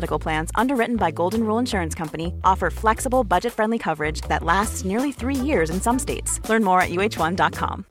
[0.00, 4.84] Medical Plans, underwritten by Golden Rule Insurance Company, offer flexible, budget friendly coverage that lasts
[4.84, 6.40] nearly three years in some states.
[6.48, 7.84] Learn more at uh1.com.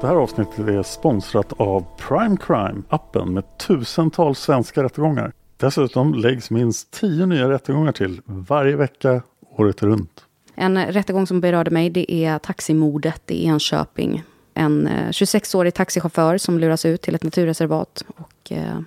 [0.00, 5.32] Det här avsnittet är sponsrat av Prime Crime, appen med tusentals svenska rättegångar.
[5.56, 9.22] Dessutom läggs minst tio nya rättegångar till varje vecka,
[9.56, 10.24] året runt.
[10.54, 14.22] En rättegång som berörde mig det är taximordet i Enköping.
[14.54, 18.80] En eh, 26-årig taxichaufför som luras ut till ett naturreservat och eh,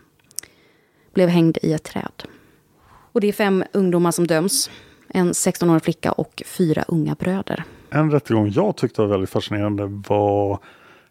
[1.14, 2.24] blev hängd i ett träd.
[3.12, 4.70] Och det är fem ungdomar som döms.
[5.10, 7.64] En 16-årig flicka och fyra unga bröder.
[7.90, 10.60] En rättegång jag tyckte var väldigt fascinerande var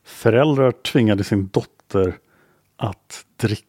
[0.04, 2.16] föräldrar tvingade sin dotter
[2.76, 3.66] att dricka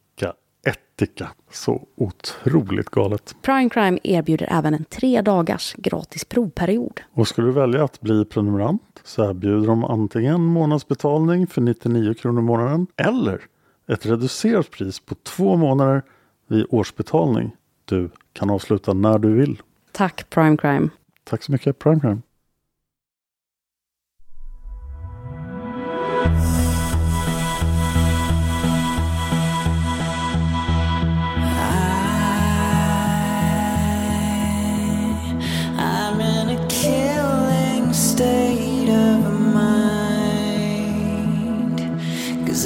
[0.97, 1.29] ättika.
[1.51, 3.35] Så otroligt galet.
[3.41, 7.01] Prime Crime erbjuder även en tre dagars gratis provperiod.
[7.13, 12.39] Och skulle du välja att bli prenumerant så erbjuder de antingen månadsbetalning för 99 kronor
[12.39, 13.41] i månaden eller
[13.87, 16.01] ett reducerat pris på två månader
[16.47, 17.55] vid årsbetalning.
[17.85, 19.61] Du kan avsluta när du vill.
[19.91, 20.89] Tack Prime Crime.
[21.23, 22.21] Tack så mycket Prime Crime.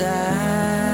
[0.01, 0.90] side.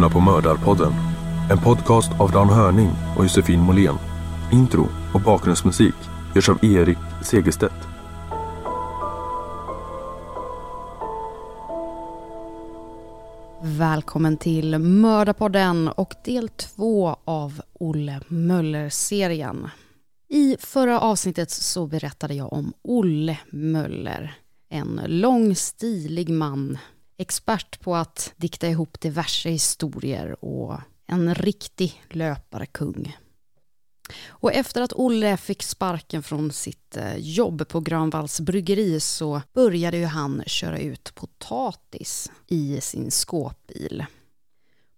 [0.00, 0.92] Lyssnar på Mördarpodden.
[1.50, 3.94] En podcast av Dan Hörning och Josefin Måhlén.
[4.52, 5.94] Intro och bakgrundsmusik
[6.34, 7.74] görs av Erik Segerstedt.
[13.62, 19.68] Välkommen till Mördarpodden och del två av Olle Möller-serien.
[20.28, 24.34] I förra avsnittet så berättade jag om Olle Möller.
[24.70, 26.78] En lång, stilig man.
[27.20, 33.16] Expert på att dikta ihop diverse historier och en riktig löparkung.
[34.26, 39.96] Och efter att Olle fick sparken från sitt eh, jobb på Grönvalls bryggeri så började
[39.96, 44.04] ju han köra ut potatis i sin skåpbil.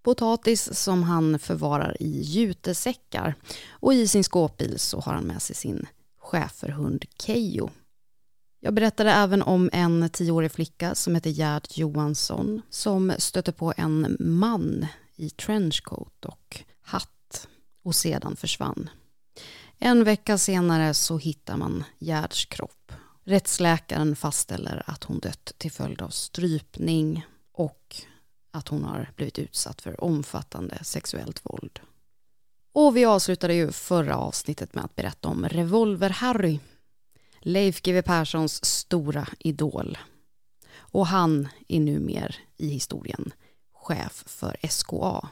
[0.03, 3.34] Potatis som han förvarar i jutesäckar
[3.71, 5.87] och i sin skåpbil så har han med sig sin
[6.19, 7.71] schäferhund Keyyo.
[8.65, 14.17] Jag berättade även om en tioårig flicka som heter Gerd Johansson som stötte på en
[14.21, 14.87] man
[15.17, 17.49] i trenchcoat och hatt
[17.84, 18.91] och sedan försvann.
[19.78, 22.93] En vecka senare så hittar man Gerds kropp.
[23.25, 27.97] Rättsläkaren fastställer att hon dött till följd av strypning och
[28.51, 31.81] att hon har blivit utsatt för omfattande sexuellt våld.
[32.72, 36.59] Och vi avslutade ju förra avsnittet med att berätta om Revolver-Harry.
[37.42, 39.98] Leif GW Perssons stora idol.
[40.76, 43.32] Och han är numer i historien
[43.72, 45.28] chef för SKA.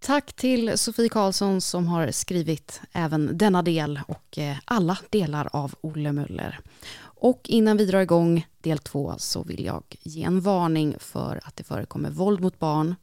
[0.00, 5.74] Tack till Sofie Karlsson som har skrivit även denna del och eh, alla delar av
[5.80, 6.60] Olle Möller.
[7.00, 11.56] Och innan vi drar igång del två så vill jag ge en varning för att
[11.56, 12.94] det förekommer våld mot barn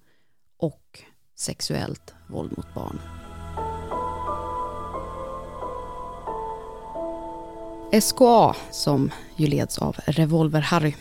[0.57, 1.03] och
[1.35, 3.24] sexuellt våld mot barn.
[8.01, 10.95] SKA, som ju leds av Revolver-Harry,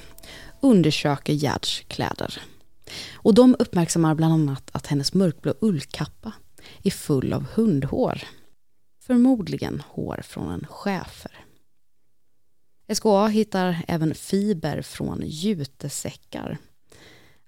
[0.61, 2.43] undersöker Gerds kläder.
[3.13, 6.33] Och de uppmärksammar bland annat att hennes mörkblå ullkappa
[6.83, 8.23] är full av hundhår.
[9.03, 11.45] Förmodligen hår från en schäfer.
[12.95, 16.59] SKA hittar även fiber från jutesäckar.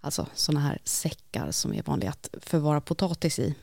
[0.00, 3.54] Alltså sådana här säckar som är vanliga att förvara potatis i.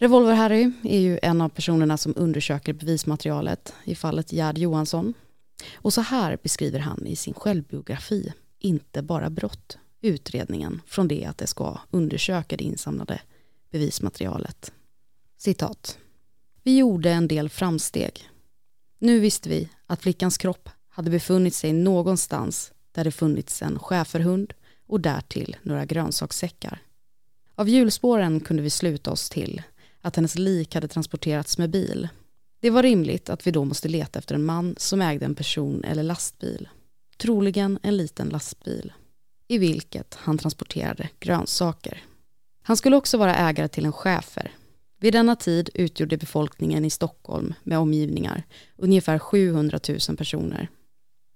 [0.00, 5.14] Revolver-Harry är ju en av personerna som undersöker bevismaterialet i fallet Gerd Johansson.
[5.74, 11.38] Och så här beskriver han i sin självbiografi Inte bara brott, utredningen från det att
[11.38, 13.20] det ska undersöka det insamlade
[13.70, 14.72] bevismaterialet.
[15.36, 15.98] Citat.
[16.62, 18.28] Vi gjorde en del framsteg.
[18.98, 24.52] Nu visste vi att flickans kropp hade befunnit sig någonstans där det funnits en schäferhund
[24.86, 26.82] och därtill några grönsakssäckar.
[27.54, 29.62] Av hjulspåren kunde vi sluta oss till
[30.00, 32.08] att hennes lik hade transporterats med bil.
[32.60, 35.84] Det var rimligt att vi då måste leta efter en man som ägde en person
[35.84, 36.68] eller lastbil.
[37.16, 38.92] Troligen en liten lastbil
[39.48, 42.02] i vilket han transporterade grönsaker.
[42.62, 44.52] Han skulle också vara ägare till en schäfer.
[45.00, 48.42] Vid denna tid utgjorde befolkningen i Stockholm med omgivningar
[48.76, 50.68] ungefär 700 000 personer.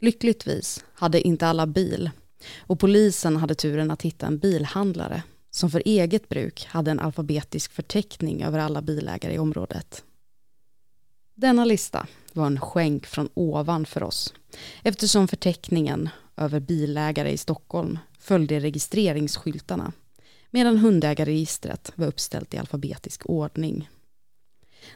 [0.00, 2.10] Lyckligtvis hade inte alla bil
[2.58, 5.22] och polisen hade turen att hitta en bilhandlare
[5.54, 10.04] som för eget bruk hade en alfabetisk förteckning över alla bilägare i området.
[11.34, 14.34] Denna lista var en skänk från ovan för oss
[14.82, 19.92] eftersom förteckningen över bilägare i Stockholm följde registreringsskyltarna
[20.50, 23.88] medan hundägarregistret var uppställt i alfabetisk ordning.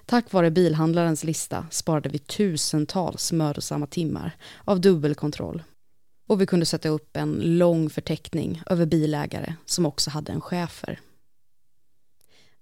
[0.06, 5.62] Tack vare bilhandlarens lista sparade vi tusentals mödosamma timmar av dubbelkontroll
[6.28, 11.00] och vi kunde sätta upp en lång förteckning över bilägare som också hade en chefer.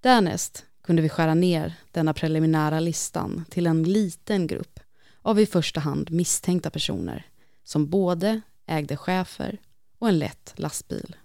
[0.00, 4.80] Därnäst kunde vi skära ner denna preliminära listan till en liten grupp
[5.22, 7.26] av i första hand misstänkta personer
[7.64, 9.58] som både ägde chefer
[9.98, 11.16] och en lätt lastbil.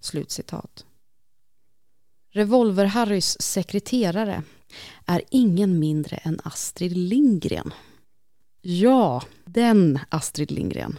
[0.00, 0.84] Slutcitat.
[2.32, 4.42] Revolver-Harrys sekreterare
[5.06, 7.74] är ingen mindre än Astrid Lindgren.
[8.60, 10.98] Ja, den Astrid Lindgren.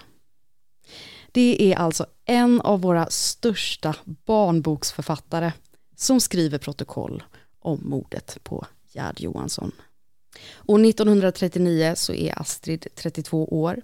[1.34, 3.96] Det är alltså en av våra största
[4.26, 5.54] barnboksförfattare
[5.96, 7.24] som skriver protokoll
[7.60, 9.72] om mordet på Gerd Johansson.
[10.66, 13.82] År 1939 så är Astrid 32 år.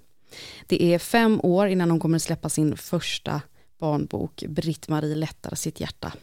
[0.68, 3.42] Det är fem år innan hon kommer släppa sin första
[3.80, 6.14] barnbok Britt-Marie lättar sitt hjärta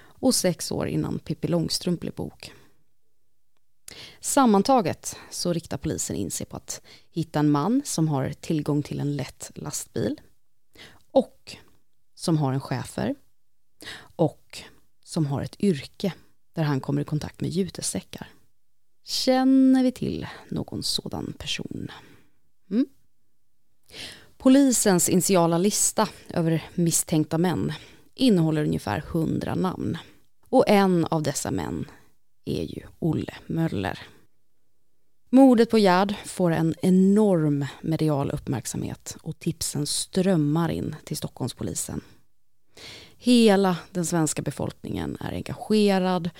[0.00, 2.52] och sex år innan Pippi Långstrump blir bok.
[4.20, 6.80] Sammantaget så riktar polisen in sig på att
[7.10, 10.20] hitta en man som har tillgång till en lätt lastbil
[11.10, 11.56] och
[12.14, 13.14] som har en chefer
[14.16, 14.62] och
[15.04, 16.12] som har ett yrke
[16.52, 18.28] där han kommer i kontakt med jutesäckar.
[19.04, 21.90] Känner vi till någon sådan person?
[22.70, 22.86] Mm.
[24.36, 27.72] Polisens initiala lista över misstänkta män
[28.14, 29.98] innehåller ungefär hundra namn.
[30.48, 31.84] Och en av dessa män
[32.44, 33.98] är ju Olle Möller.
[35.30, 42.00] Mordet på Gerd får en enorm medial uppmärksamhet och tipsen strömmar in till Stockholmspolisen.
[43.16, 46.30] Hela den svenska befolkningen är engagerad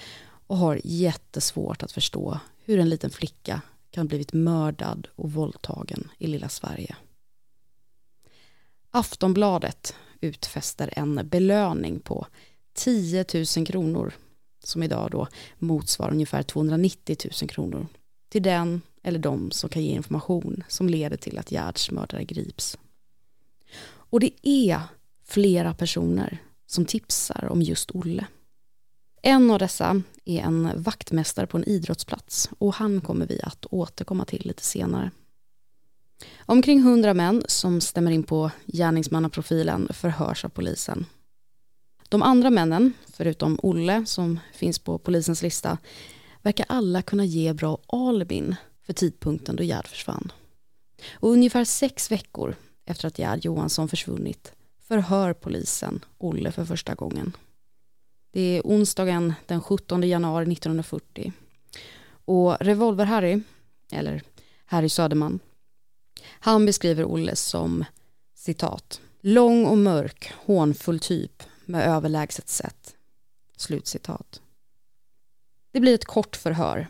[0.46, 6.08] och har jättesvårt att förstå hur en liten flicka kan ha blivit mördad och våldtagen
[6.18, 6.96] i lilla Sverige.
[8.90, 12.26] Aftonbladet utfäster en belöning på
[12.74, 13.24] 10
[13.56, 14.12] 000 kronor
[14.64, 17.86] som idag då motsvarar ungefär 290 000 kronor
[18.28, 22.78] till den eller de som kan ge information som leder till att Gerds mördare grips.
[24.10, 24.80] Och det är
[25.24, 28.26] flera personer som tipsar om just Olle.
[29.22, 34.24] En av dessa är en vaktmästare på en idrottsplats och han kommer vi att återkomma
[34.24, 35.10] till lite senare.
[36.38, 41.06] Omkring hundra män som stämmer in på gärningsmannaprofilen förhörs av polisen.
[42.08, 45.78] De andra männen, förutom Olle som finns på polisens lista,
[46.42, 50.32] verkar alla kunna ge bra albin för tidpunkten då Gerd försvann.
[51.12, 57.36] Och ungefär sex veckor efter att Gerd Johansson försvunnit förhör polisen Olle för första gången.
[58.30, 61.32] Det är onsdagen den 17 januari 1940.
[62.24, 63.42] Och Revolver-Harry,
[63.92, 64.22] eller
[64.64, 65.40] Harry Söderman,
[66.24, 67.84] han beskriver Olle som
[68.34, 72.94] citat, lång och mörk, hånfull typ med överlägset sätt.
[73.56, 74.40] Slutcitat.
[75.78, 76.88] Det blir ett kort förhör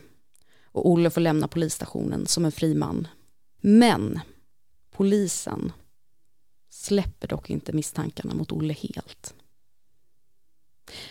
[0.64, 3.08] och Olle får lämna polisstationen som en fri man.
[3.60, 4.20] Men
[4.90, 5.72] polisen
[6.70, 9.34] släpper dock inte misstankarna mot Olle helt.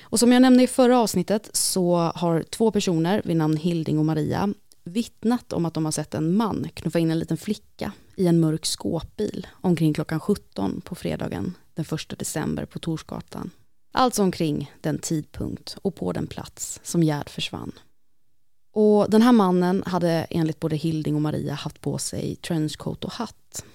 [0.02, 4.06] Och som jag nämnde i förra avsnittet så har två personer vid namn Hilding och
[4.06, 4.54] Maria
[4.84, 8.40] vittnat om att de har sett en man knuffa in en liten flicka i en
[8.40, 13.52] mörk skåpbil omkring klockan 17 på fredagen den 1 december på Torsgatan.
[13.98, 17.72] Alltså omkring den tidpunkt och på den plats som Gerd försvann.
[18.74, 23.12] Och den här mannen hade enligt både Hilding och Maria haft på sig trenchcoat och
[23.12, 23.66] hatt.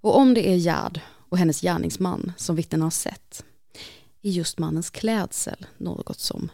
[0.00, 3.44] Och om det är Gerd och hennes gärningsman som vittnena har sett
[4.22, 6.48] är just mannens klädsel något som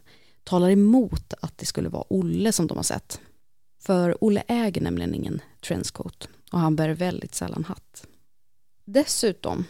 [0.45, 3.21] talar emot att det skulle vara Olle som de har sett.
[3.81, 8.07] För Olle äger nämligen ingen trenchcoat och han bär väldigt sällan hatt.
[8.85, 9.65] Dessutom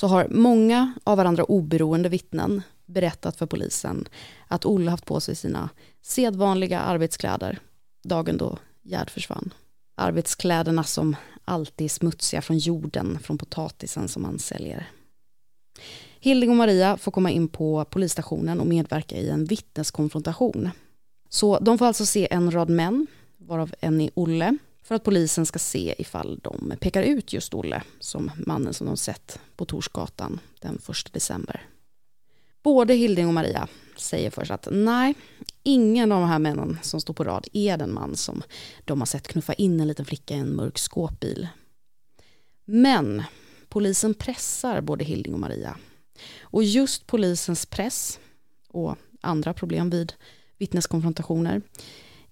[0.00, 4.08] så har många av varandra oberoende vittnen berättat för polisen
[4.48, 5.70] att Olle haft på sig sina
[6.02, 7.58] sedvanliga arbetskläder
[8.04, 9.54] dagen då Gerd försvann.
[9.94, 14.90] Arbetskläderna som alltid är smutsiga från jorden, från potatisen som han säljer.
[16.20, 20.70] Hilding och Maria får komma in på polisstationen och medverka i en vittneskonfrontation.
[21.28, 25.46] Så de får alltså se en rad män, varav en är Olle, för att polisen
[25.46, 30.40] ska se ifall de pekar ut just Olle som mannen som de sett på Torsgatan
[30.60, 31.68] den 1 december.
[32.62, 35.14] Både Hilding och Maria säger först att nej,
[35.62, 38.42] ingen av de här männen som står på rad är den man som
[38.84, 41.48] de har sett knuffa in en liten flicka i en mörk skåpbil.
[42.64, 43.22] Men
[43.68, 45.76] polisen pressar både Hilding och Maria.
[46.40, 48.20] Och just polisens press
[48.68, 50.12] och andra problem vid
[50.58, 51.62] vittneskonfrontationer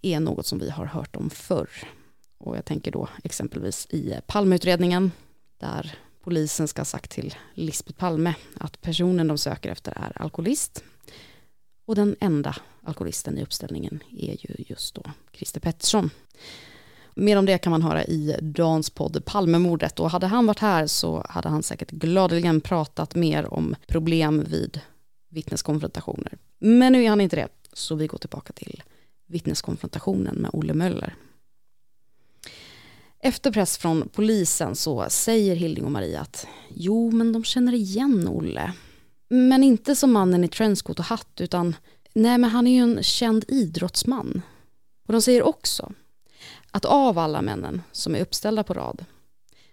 [0.02, 1.68] är något som vi har hört om förr.
[2.38, 5.12] Och jag tänker då exempelvis i Palmeutredningen
[5.58, 10.84] där polisen ska ha sagt till Lisbeth Palme att personen de söker efter är alkoholist.
[11.86, 15.02] Och den enda alkoholisten i uppställningen är ju just då
[15.32, 16.10] Christer Pettersson.
[17.14, 20.86] Mer om det kan man höra i Dans podd Palmemordet och hade han varit här
[20.86, 24.80] så hade han säkert gladeligen pratat mer om problem vid
[25.30, 26.38] vittneskonfrontationer.
[26.58, 28.82] Men nu är han inte det, så vi går tillbaka till
[29.26, 31.14] vittneskonfrontationen med Olle Möller.
[33.26, 38.28] Efter press från polisen så säger Hilding och Maria att jo, men de känner igen
[38.28, 38.73] Olle.
[39.28, 41.76] Men inte som mannen i trenchcoat och hatt, utan
[42.12, 44.42] nej, men han är ju en känd idrottsman.
[45.06, 45.92] Och de säger också
[46.71, 49.04] att av alla männen som är uppställda på rad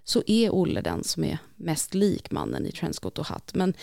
[0.04, 3.54] så är Olle den som är mest lik mannen i trenchcoat och hatt.
[3.54, 3.74] Men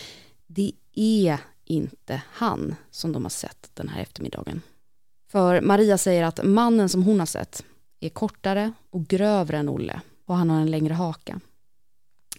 [0.47, 4.62] det är inte han som de har sett den här eftermiddagen.
[5.29, 7.65] För Maria säger att mannen som hon har sett
[8.00, 11.40] är kortare och grövre än Olle och han har en längre haka.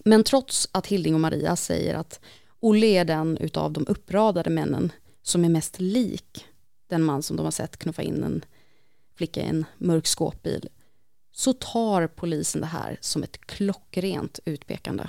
[0.05, 2.19] Men trots att Hilding och Maria säger att
[2.59, 4.91] Olle är den utav de uppradade männen
[5.21, 6.45] som är mest lik
[6.87, 8.45] den man som de har sett knuffa in en
[9.15, 10.69] flicka i en mörk skåpbil
[11.31, 15.07] så tar polisen det här som ett klockrent utpekande.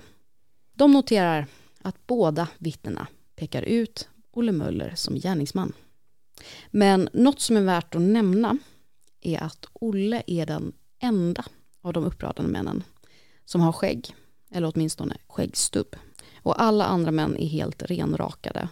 [0.72, 1.46] De noterar
[1.82, 3.06] att båda vittnena
[3.36, 5.72] pekar ut Olle Möller som gärningsman.
[6.70, 8.58] Men något som är värt att nämna
[9.22, 11.44] är att Olle är den enda
[11.80, 12.84] av de uppradade männen
[13.44, 14.14] som har skägg,
[14.50, 15.96] eller åtminstone skäggstubb.
[16.42, 18.68] Och alla andra män är helt renrakade.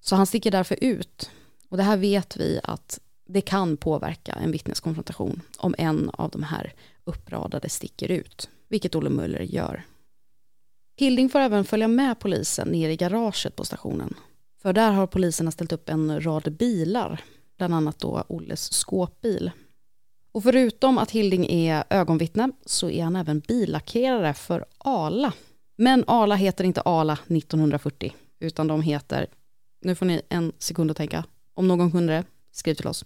[0.00, 1.30] Så han sticker därför ut.
[1.68, 6.42] Och det här vet vi att det kan påverka en vittneskonfrontation om en av de
[6.42, 9.84] här uppradade sticker ut, vilket Olle Möller gör.
[10.96, 14.14] Hilding får även följa med polisen ner i garaget på stationen.
[14.62, 17.24] För där har poliserna ställt upp en rad bilar,
[17.56, 19.50] bland annat då Olles skåpbil.
[20.36, 25.32] Och förutom att Hilding är ögonvittne så är han även billackerare för Ala.
[25.76, 29.26] Men Ala heter inte Ala 1940, utan de heter,
[29.80, 31.24] nu får ni en sekund att tänka,
[31.54, 33.04] om någon kunde det, skriv till oss.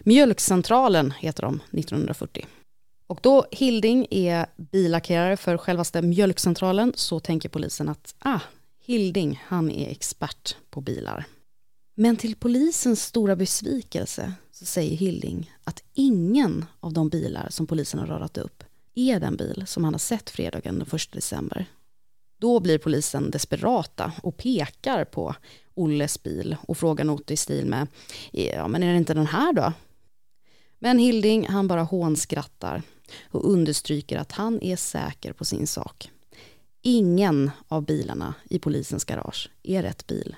[0.00, 2.46] Mjölkcentralen heter de 1940.
[3.06, 8.40] Och då Hilding är billackerare för självaste mjölkcentralen så tänker polisen att ah,
[8.84, 11.24] Hilding, han är expert på bilar.
[11.94, 14.32] Men till polisens stora besvikelse
[14.66, 18.64] säger Hilding att ingen av de bilar som polisen har radat upp
[18.94, 21.66] är den bil som han har sett fredagen den 1 december.
[22.38, 25.34] Då blir polisen desperata och pekar på
[25.74, 27.86] Olles bil och frågar något i stil med
[28.32, 29.72] ja men är det inte den här då?
[30.78, 32.82] Men Hilding han bara hånskrattar
[33.30, 36.10] och understryker att han är säker på sin sak.
[36.82, 40.36] Ingen av bilarna i polisens garage är rätt bil.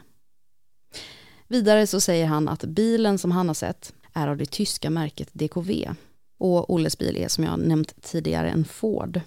[1.49, 5.29] Vidare så säger han att bilen som han har sett är av det tyska märket
[5.33, 5.95] DKV
[6.39, 9.21] och Olles bil är som jag nämnt tidigare en Ford.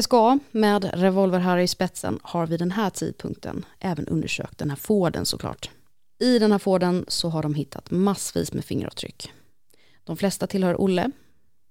[0.00, 5.26] SKA med Revolver-Harry i spetsen har vid den här tidpunkten även undersökt den här Forden
[5.26, 5.70] såklart.
[6.18, 9.32] I den här Forden så har de hittat massvis med fingeravtryck.
[10.04, 11.10] De flesta tillhör Olle,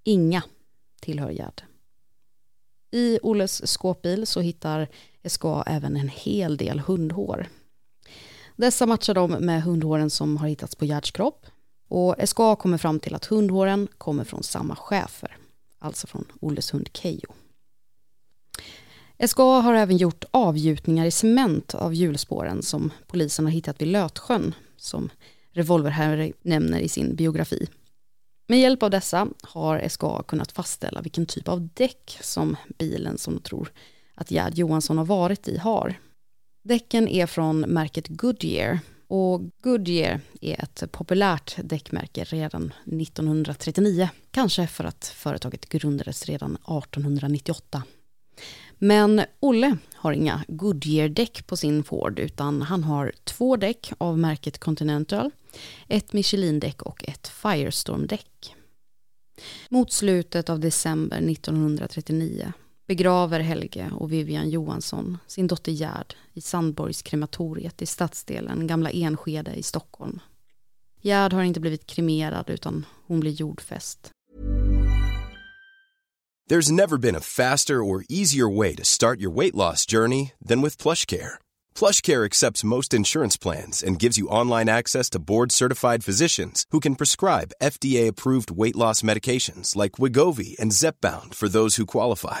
[0.04, 0.42] inga
[1.00, 1.62] tillhör Gerd.
[2.90, 4.88] I Olles skåpbil så hittar
[5.28, 7.48] SKA även en hel del hundhår.
[8.56, 11.46] Dessa matchar de med hundhåren som har hittats på Gerds kropp
[11.92, 15.36] och SKA kommer fram till att hundhåren kommer från samma chefer,
[15.78, 17.32] alltså från Olles hund Keyyo.
[19.26, 24.54] SKA har även gjort avgjutningar i cement av hjulspåren som polisen har hittat vid Lötsjön,
[24.76, 25.10] som
[25.50, 27.68] Revolver nämner i sin biografi.
[28.48, 33.34] Med hjälp av dessa har SKA kunnat fastställa vilken typ av däck som bilen som
[33.34, 33.72] de tror
[34.14, 35.94] att Gerd Johansson har varit i har.
[36.62, 38.80] Däcken är från märket Goodyear
[39.14, 44.08] och Goodyear är ett populärt däckmärke redan 1939.
[44.30, 47.82] Kanske för att företaget grundades redan 1898.
[48.78, 54.58] Men Olle har inga Goodyear-däck på sin Ford utan han har två däck av märket
[54.58, 55.30] Continental,
[55.88, 58.54] ett Michelin-däck och ett Firestorm-däck.
[59.68, 62.52] Mot slutet av december 1939
[62.92, 69.62] begraver Helge och Vivian Johansson sin dotter Gerd i Sandborgskrematoriet i stadsdelen Gamla Enskede i
[69.62, 70.20] Stockholm.
[71.02, 74.10] Gerd har inte blivit kremerad utan hon blir jordfäst.
[76.50, 80.62] There's never been a faster or easier way to start your weight loss journey than
[80.62, 81.30] with PlushCare.
[81.80, 86.96] PlushCare accepts most insurance plans and gives you online access to board-certified physicians who can
[86.96, 92.40] prescribe FDA-approved weight loss medications like Wigovi and Zepbound for those who qualify.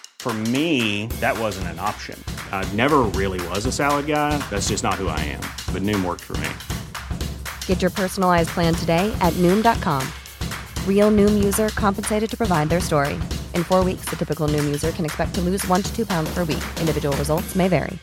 [0.21, 2.23] For me, that wasn't an option.
[2.51, 4.37] I never really was a salad guy.
[4.51, 5.41] That's just not who I am.
[5.73, 6.49] But Noom worked for me.
[7.65, 10.07] Get your personalized plan today at Noom.com.
[10.87, 13.19] Real Noom user compensated to provide their story.
[13.55, 16.29] In four weeks, the typical Noom user can expect to lose one to two pounds
[16.35, 16.63] per week.
[16.79, 17.97] Individual results may vary.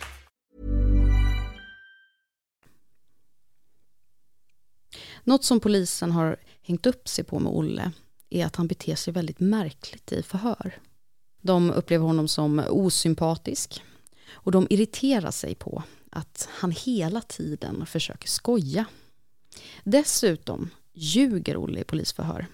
[5.25, 7.93] Något som polisen har hängt upp sig på med Olle
[8.31, 10.79] är att han beter sig väldigt märkligt i förhör.
[11.49, 13.83] De upplever honom som osympatisk
[14.31, 18.85] och de irriterar sig på att han hela tiden försöker skoja.
[19.85, 22.47] Dessutom ljuger Olle i polisförhör.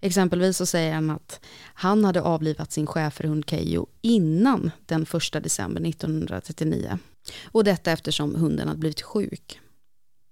[0.00, 1.40] Exempelvis så säger han att
[1.74, 6.98] han hade avlivat sin schäferhund Keyyo innan den 1 december 1939.
[7.44, 9.60] Och detta eftersom hunden hade blivit sjuk.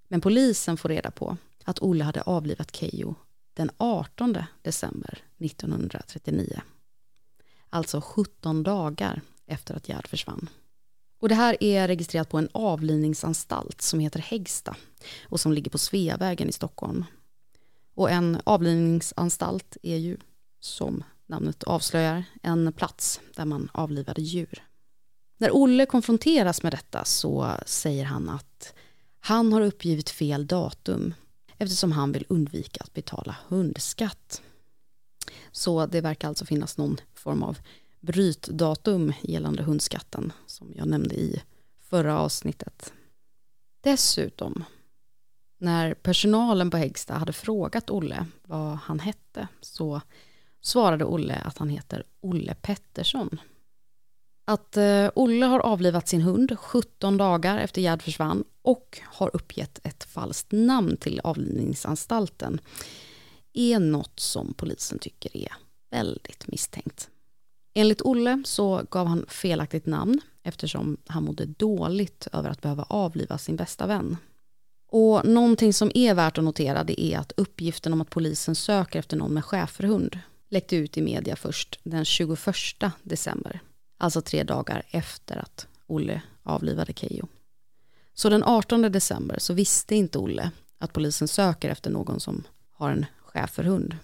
[0.08, 3.14] Men polisen får reda på att Olle hade avlivat Keyyo
[3.54, 6.62] den 18 december 1939.
[7.74, 10.48] Alltså 17 dagar efter att Gerd försvann.
[11.20, 14.76] Och det här är registrerat på en avlivningsanstalt som heter Hägsta
[15.28, 17.04] och som ligger på Sveavägen i Stockholm.
[17.94, 20.16] Och en avlivningsanstalt är ju,
[20.60, 24.62] som namnet avslöjar, en plats där man avlivade djur.
[25.38, 28.74] När Olle konfronteras med detta så säger han att
[29.20, 31.14] han har uppgivit fel datum
[31.58, 34.42] eftersom han vill undvika att betala hundskatt.
[35.52, 37.58] Så det verkar alltså finnas någon form av
[38.00, 41.42] brytdatum gällande hundskatten som jag nämnde i
[41.80, 42.92] förra avsnittet.
[43.80, 44.64] Dessutom,
[45.58, 50.00] när personalen på Häggsta hade frågat Olle vad han hette så
[50.60, 53.40] svarade Olle att han heter Olle Pettersson.
[54.44, 59.80] Att eh, Olle har avlivat sin hund 17 dagar efter Gerd försvann och har uppgett
[59.82, 62.60] ett falskt namn till avlivningsanstalten
[63.54, 65.52] är något som polisen tycker är
[65.90, 67.08] väldigt misstänkt.
[67.74, 73.38] Enligt Olle så gav han felaktigt namn eftersom han mådde dåligt över att behöva avliva
[73.38, 74.16] sin bästa vän.
[74.88, 78.98] Och någonting som är värt att notera det är att uppgiften om att polisen söker
[78.98, 80.18] efter någon med schäferhund
[80.50, 82.38] läckte ut i media först den 21
[83.02, 83.60] december.
[83.98, 87.28] Alltså tre dagar efter att Olle avlivade Keyyo.
[88.14, 92.90] Så den 18 december så visste inte Olle att polisen söker efter någon som har
[92.90, 93.96] en schäferhund.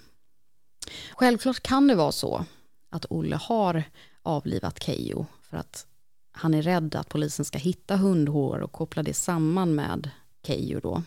[1.12, 2.44] Självklart kan det vara så
[2.90, 3.82] att Olle har
[4.22, 5.86] avlivat Keyyo för att
[6.32, 10.10] han är rädd att polisen ska hitta hundhår och koppla det samman med
[10.46, 11.02] Keyyo då.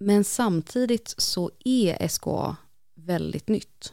[0.00, 2.56] Men samtidigt så är SKA
[2.94, 3.92] väldigt nytt.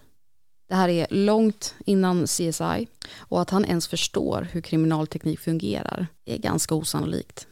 [0.67, 6.37] Det här är långt innan CSI och att han ens förstår hur kriminalteknik fungerar är
[6.37, 7.47] ganska osannolikt.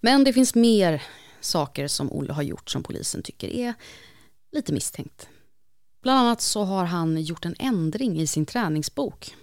[0.00, 1.02] Men det finns mer
[1.40, 3.74] saker som Olle har gjort som polisen tycker är
[4.56, 5.28] lite misstänkt.
[6.02, 9.34] Bland annat så har han gjort en ändring i sin träningsbok.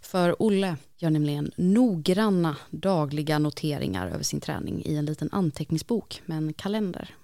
[0.00, 6.38] För Olle gör nämligen noggranna dagliga noteringar över sin träning i en liten anteckningsbok med
[6.38, 7.14] en kalender.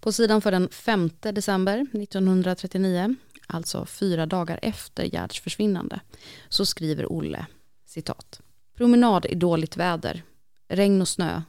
[0.00, 6.00] På sidan för den 5 december 1939 alltså fyra dagar efter Gerds försvinnande,
[6.48, 7.46] så skriver Olle
[7.86, 8.40] citat.
[8.74, 10.22] Promenad i dåligt väder,
[10.68, 11.42] regn och snö,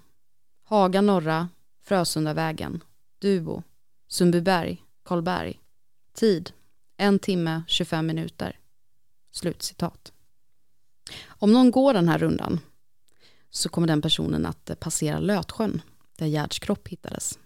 [0.63, 1.49] Haga norra,
[1.83, 2.83] Frösundavägen,
[3.21, 3.63] Duo,
[4.07, 5.59] Sundbyberg, Karlberg.
[6.13, 6.51] Tid,
[6.97, 8.59] en timme, 25 minuter.
[9.31, 10.11] Slutcitat.
[11.27, 12.59] Om någon går den här rundan
[13.49, 15.81] så kommer den personen att eh, passera Lötsjön
[16.17, 17.39] där Gerds kropp hittades.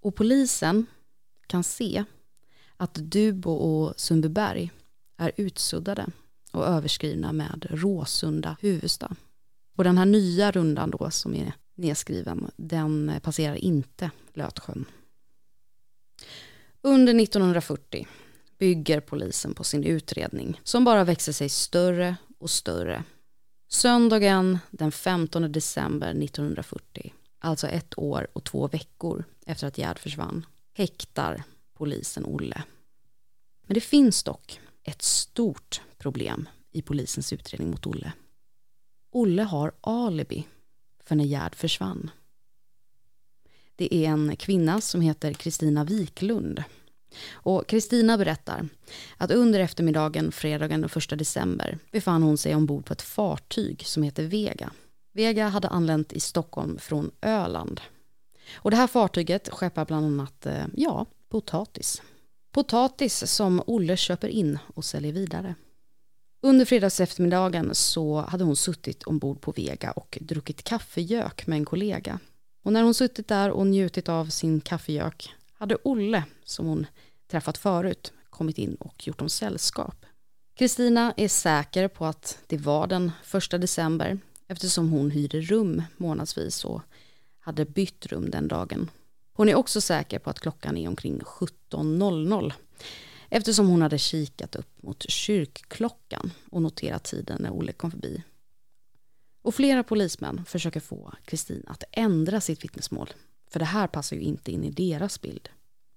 [0.00, 0.86] Och polisen
[1.46, 2.04] kan se
[2.76, 4.70] att Dubo och Sundbyberg
[5.16, 6.06] är utsuddade
[6.52, 9.16] och överskrivna med Råsunda huvudstad.
[9.76, 14.84] Och den här nya rundan då som är nedskriven, den eh, passerar inte Lötsjön.
[16.82, 18.06] Under 1940
[18.58, 23.04] bygger polisen på sin utredning som bara växer sig större och större.
[23.68, 30.46] Söndagen den 15 december 1940, alltså ett år och två veckor efter att Gerd försvann,
[30.74, 31.42] häktar
[31.74, 32.62] polisen Olle.
[33.66, 38.12] Men det finns dock ett stort problem i polisens utredning mot Olle.
[39.10, 40.46] Olle har alibi
[41.04, 42.10] för när Gerd försvann.
[43.78, 46.64] Det är en kvinna som heter Kristina Wiklund.
[47.32, 48.68] Och Kristina berättar
[49.16, 54.02] att under eftermiddagen fredagen den 1 december befann hon sig ombord på ett fartyg som
[54.02, 54.72] heter Vega.
[55.12, 57.80] Vega hade anlänt i Stockholm från Öland.
[58.54, 62.02] Och det här fartyget skeppar bland annat, eh, ja, potatis.
[62.52, 65.54] Potatis som Olle köper in och säljer vidare.
[66.40, 71.64] Under fredags eftermiddagen så hade hon suttit ombord på Vega och druckit kaffegök med en
[71.64, 72.18] kollega.
[72.68, 76.86] Och när hon suttit där och njutit av sin kaffegök hade Olle, som hon
[77.30, 80.06] träffat förut, kommit in och gjort dem sällskap.
[80.54, 86.64] Kristina är säker på att det var den första december eftersom hon hyrde rum månadsvis
[86.64, 86.82] och
[87.38, 88.90] hade bytt rum den dagen.
[89.32, 92.52] Hon är också säker på att klockan är omkring 17.00
[93.28, 98.22] eftersom hon hade kikat upp mot kyrkklockan och noterat tiden när Olle kom förbi.
[99.42, 103.08] Och flera polismän försöker få Kristin att ändra sitt vittnesmål,
[103.50, 105.48] för det här passar ju inte in i deras bild.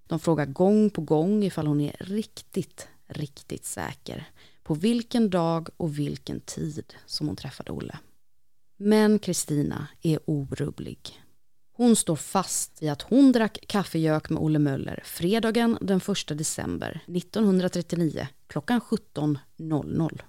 [0.08, 4.30] De frågar gång på gång ifall hon är riktigt, riktigt säker
[4.64, 8.00] på vilken dag och vilken tid som hon träffade Olle.
[8.78, 11.22] Men Kristina är orubblig.
[11.74, 17.00] Hon står fast i att hon drack kaffegök med Olle Möller fredagen den 1 december
[17.08, 20.22] 1939 klockan 17.00.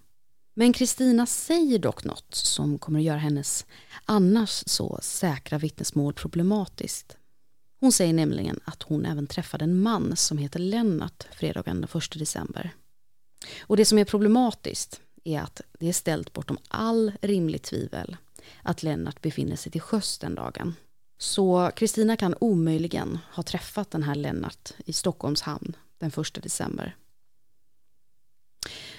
[0.54, 3.66] Men Kristina säger dock något som kommer att göra hennes
[4.04, 7.16] annars så säkra vittnesmål problematiskt.
[7.80, 12.18] Hon säger nämligen att hon även träffade en man som heter Lennart fredagen den 1
[12.18, 12.70] december.
[13.60, 18.16] Och det som är problematiskt är att det är ställt bortom all rimlig tvivel
[18.62, 20.74] att Lennart befinner sig till sjöss den dagen.
[21.18, 26.96] Så Kristina kan omöjligen ha träffat den här Lennart i Stockholms hamn den 1 december.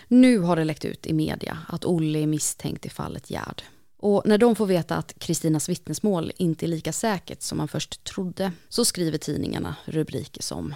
[0.08, 3.64] Nu har det läckt ut i media att Olle är misstänkt i fallet Gerd.
[3.98, 8.04] Och när de får veta att Kristinas vittnesmål inte är lika säkert som man först
[8.04, 10.76] trodde så skriver tidningarna rubriker som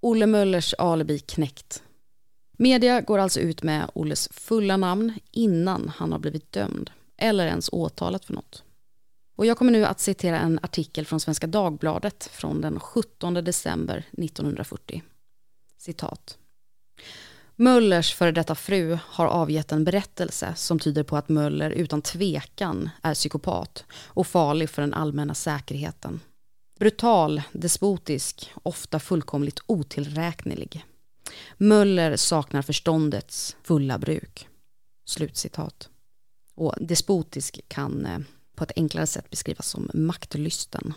[0.00, 1.82] Olle Möllers alibi knäckt.
[2.58, 7.68] Media går alltså ut med Olles fulla namn innan han har blivit dömd eller ens
[7.72, 8.62] åtalat för något.
[9.36, 14.04] Och jag kommer nu att citera en artikel från Svenska Dagbladet från den 17 december
[14.12, 15.02] 1940.
[15.78, 16.38] Citat.
[17.58, 22.90] Möllers före detta fru har avgett en berättelse som tyder på att Möller utan tvekan
[23.02, 26.20] är psykopat och farlig för den allmänna säkerheten.
[26.78, 30.84] Brutal, despotisk, ofta fullkomligt otillräknelig.
[31.56, 34.48] Möller saknar förståndets fulla bruk.
[35.04, 35.88] Slutcitat.
[36.54, 38.18] Och despotisk kan eh,
[38.56, 40.94] på ett enklare sätt beskrivas som maktlysten.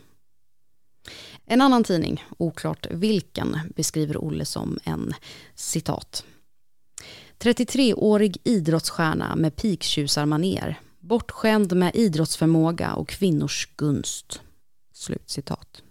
[1.45, 5.13] En annan tidning, oklart vilken, beskriver Olle som en
[5.56, 6.24] citat
[7.39, 14.41] 33-årig idrottsstjärna med piktjusarmaner, bortskämd med idrottsförmåga och kvinnors gunst.
[14.93, 15.84] Slutcitat.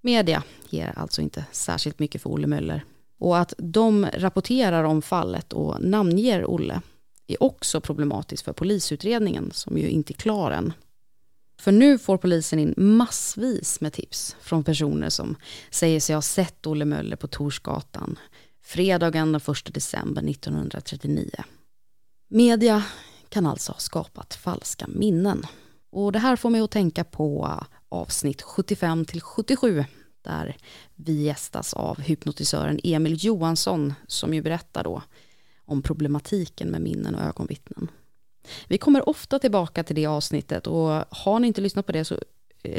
[0.00, 2.84] Media ger alltså inte särskilt mycket för Olle Möller.
[3.18, 6.80] Och att de rapporterar om fallet och namnger Olle
[7.26, 10.72] är också problematiskt för polisutredningen som ju inte är klar än.
[11.60, 15.36] För nu får polisen in massvis med tips från personer som
[15.70, 18.18] säger sig ha sett Olle Möller på Torsgatan
[18.64, 21.30] fredagen den 1 december 1939.
[22.28, 22.84] Media
[23.28, 25.46] kan alltså ha skapat falska minnen.
[25.90, 29.84] Och det här får mig att tänka på avsnitt 75 till 77
[30.22, 30.56] där
[30.94, 35.02] vi gästas av hypnotisören Emil Johansson som ju berättar då
[35.64, 37.90] om problematiken med minnen och ögonvittnen.
[38.68, 42.18] Vi kommer ofta tillbaka till det avsnittet och har ni inte lyssnat på det så,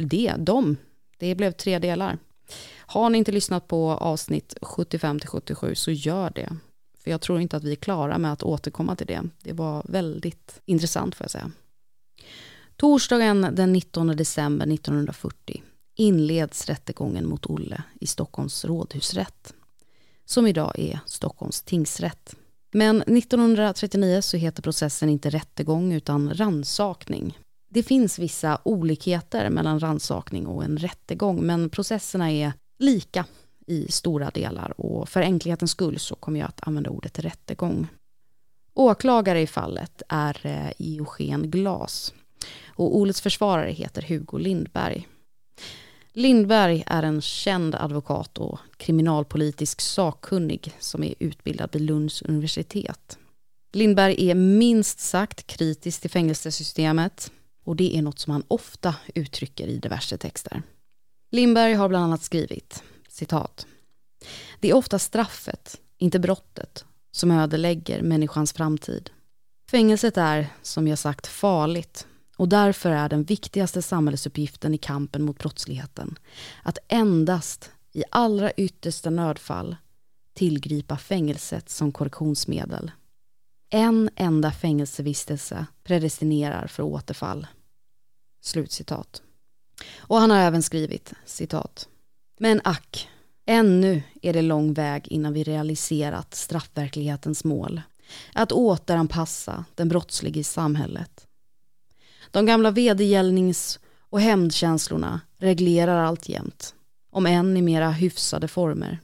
[0.02, 0.78] det, de,
[1.17, 2.17] det blev tre delar.
[2.88, 6.58] Har ni inte lyssnat på avsnitt 75-77 så gör det.
[7.00, 9.21] För jag tror inte att vi är klara med att återkomma till det.
[9.43, 11.52] Det var väldigt intressant får jag säga.
[12.76, 15.63] Torsdagen den 19 december 1940
[15.95, 19.54] inleds rättegången mot Olle i Stockholms rådhusrätt,
[20.26, 22.36] som idag är Stockholms tingsrätt.
[22.74, 27.39] Men 1939 så heter processen inte rättegång utan ransakning.
[27.69, 33.25] Det finns vissa olikheter mellan ransakning och en rättegång men processerna är lika
[33.67, 37.88] i stora delar och för enkelhetens skull så kommer jag att använda ordet rättegång.
[38.73, 42.13] Åklagare i fallet är eh, Eugen Glas
[42.67, 45.07] och Olets försvarare heter Hugo Lindberg.
[46.13, 53.17] Lindberg är en känd advokat och kriminalpolitisk sakkunnig som är utbildad vid Lunds universitet.
[53.73, 57.31] Lindberg är minst sagt kritisk till fängelsesystemet
[57.63, 60.61] och det är något som han ofta uttrycker i diverse texter.
[61.36, 63.67] Lindberg har bland annat skrivit, citat.
[64.60, 69.10] Det är ofta straffet, inte brottet, som ödelägger människans framtid.
[69.71, 75.39] Fängelset är, som jag sagt, farligt och därför är den viktigaste samhällsuppgiften i kampen mot
[75.39, 76.19] brottsligheten
[76.63, 79.76] att endast i allra yttersta nödfall
[80.34, 82.91] tillgripa fängelset som korrektionsmedel.
[83.69, 87.48] En enda fängelsevistelse predestinerar för återfall.
[88.41, 89.21] Slutcitat.
[89.97, 91.88] Och han har även skrivit citat.
[92.39, 93.09] Men ack,
[93.45, 97.81] ännu är det lång väg innan vi realiserat straffverklighetens mål.
[98.33, 101.27] Att återanpassa den brottslige i samhället.
[102.31, 106.75] De gamla vedergällnings och hämndkänslorna reglerar alltjämt,
[107.11, 108.99] om än i mera hyfsade former.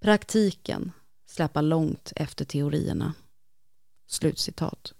[0.00, 0.92] Praktiken
[1.26, 3.14] släpar långt efter teorierna.
[4.06, 4.92] Slutcitat.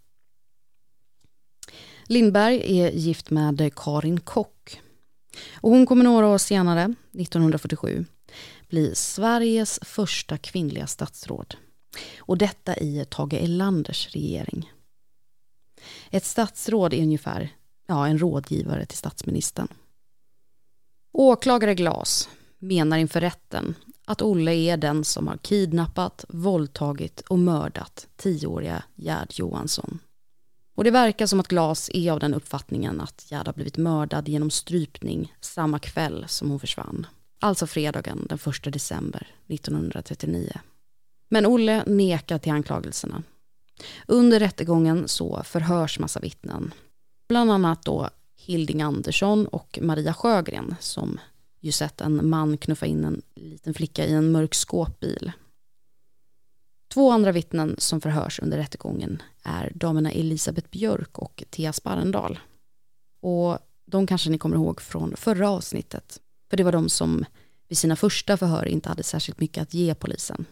[2.06, 4.51] Lindberg är gift med Karin Kock.
[5.54, 8.04] Och hon kommer några år senare, 1947,
[8.68, 11.54] bli Sveriges första kvinnliga statsråd.
[12.18, 14.72] Och detta i Tage Erlanders regering.
[16.10, 17.50] Ett statsråd är ungefär
[17.86, 19.68] ja, en rådgivare till statsministern.
[21.12, 28.08] Åklagare Glas menar inför rätten att Olle är den som har kidnappat, våldtagit och mördat
[28.16, 29.98] tioåriga Gerd Johansson.
[30.74, 34.28] Och det verkar som att Glas är av den uppfattningen att Gerd har blivit mördad
[34.28, 37.06] genom strypning samma kväll som hon försvann.
[37.40, 40.60] Alltså fredagen den 1 december 1939.
[41.28, 43.22] Men Olle nekar till anklagelserna.
[44.06, 46.74] Under rättegången så förhörs massa vittnen.
[47.28, 51.20] Bland annat då Hilding Andersson och Maria Sjögren som
[51.60, 55.32] ju sett en man knuffa in en liten flicka i en mörk skåpbil.
[56.94, 62.38] Två andra vittnen som förhörs under rättegången är damerna Elisabeth Björk och Thea Sparrendal.
[63.20, 66.20] Och de kanske ni kommer ihåg från förra avsnittet.
[66.50, 67.24] För det var de som
[67.68, 70.44] vid sina första förhör inte hade särskilt mycket att ge polisen.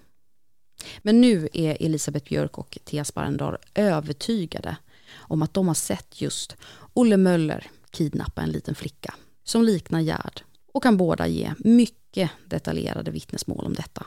[1.03, 4.77] Men nu är Elisabeth Björk och Thea Sparrendal övertygade
[5.15, 6.57] om att de har sett just
[6.95, 13.11] Olle Möller kidnappa en liten flicka som liknar Gerd och kan båda ge mycket detaljerade
[13.11, 14.07] vittnesmål om detta.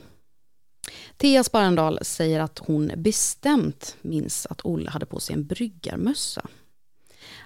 [1.17, 6.47] Thea Sparrendal säger att hon bestämt minns att Olle hade på sig en bryggarmössa.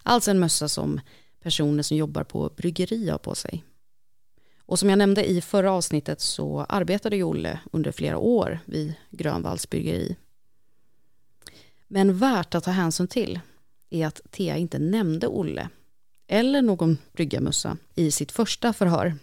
[0.03, 1.01] Alltså en mössa som
[1.41, 3.63] personer som jobbar på bryggeri har på sig.
[4.59, 8.93] Och som jag nämnde i förra avsnittet så arbetade ju Olle under flera år vid
[9.09, 10.15] Grönvalls bryggeri.
[11.87, 13.39] Men värt att ta hänsyn till
[13.89, 15.69] är att Thea inte nämnde Olle
[16.27, 19.15] eller någon bryggarmössa i sitt första förhör.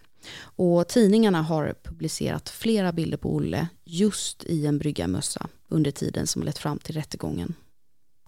[0.57, 6.43] Och tidningarna har publicerat flera bilder på Olle just i en bryggarmössa under tiden som
[6.43, 7.55] lett fram till rättegången.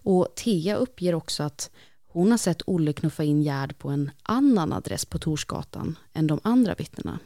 [0.03, 1.69] Och Thea uppger också att
[2.07, 6.39] hon har sett Olle knuffa in Gerd på en annan adress på Torsgatan än de
[6.43, 7.19] andra vittnena.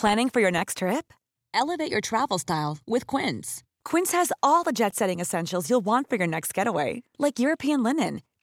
[0.00, 1.12] Planning for your next trip?
[1.54, 3.62] Elevate your travel style with Quince.
[3.90, 7.82] Quince has all the jet setting essentials you'll want for your next getaway, like European
[7.82, 8.20] linen,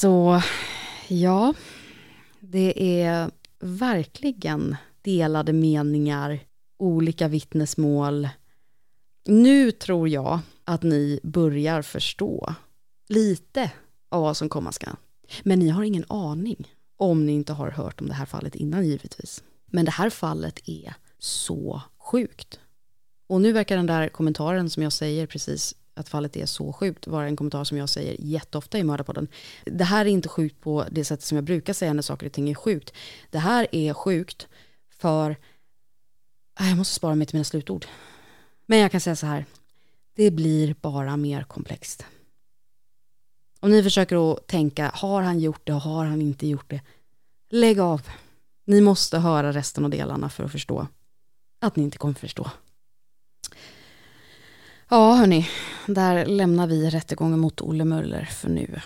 [0.00, 0.42] Så
[1.08, 1.54] ja,
[2.40, 6.40] det är verkligen delade meningar,
[6.78, 8.28] olika vittnesmål.
[9.24, 12.54] Nu tror jag att ni börjar förstå
[13.08, 13.72] lite
[14.08, 14.96] av vad som komma skall.
[15.42, 18.86] Men ni har ingen aning om ni inte har hört om det här fallet innan
[18.86, 19.42] givetvis.
[19.66, 22.60] Men det här fallet är så sjukt.
[23.26, 27.06] Och nu verkar den där kommentaren som jag säger precis att fallet är så sjukt
[27.06, 29.28] var en kommentar som jag säger jätteofta i Mördarpodden.
[29.64, 32.32] Det här är inte sjukt på det sättet som jag brukar säga när saker och
[32.32, 32.92] ting är sjukt.
[33.30, 34.48] Det här är sjukt
[34.90, 35.30] för...
[36.60, 37.86] Äh, jag måste spara mig till mina slutord.
[38.66, 39.44] Men jag kan säga så här.
[40.14, 42.06] Det blir bara mer komplext.
[43.60, 46.80] Om ni försöker att tänka, har han gjort det, och har han inte gjort det?
[47.50, 48.02] Lägg av.
[48.64, 50.86] Ni måste höra resten av delarna för att förstå
[51.60, 52.50] att ni inte kommer förstå.
[54.88, 55.48] Ja, hörni,
[55.86, 58.80] där lämnar vi rättegången mot Olle Möller för nu.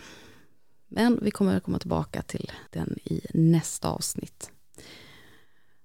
[0.88, 4.50] Men vi kommer att komma tillbaka till den i nästa avsnitt.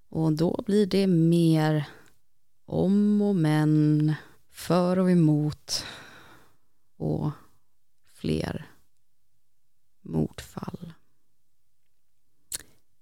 [0.10, 1.88] Och då blir det mer
[2.66, 4.14] om och men,
[4.52, 5.86] för och emot
[6.98, 7.32] och
[8.14, 8.66] fler
[10.02, 10.94] mordfall.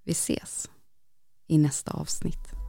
[0.04, 0.70] Vi ses
[1.48, 2.63] i nästa avsnitt.